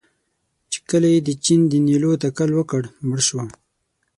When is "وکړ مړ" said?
2.55-3.19